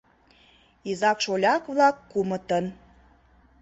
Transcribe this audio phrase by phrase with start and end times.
[0.89, 2.65] Изак-шоляк-влак кумытын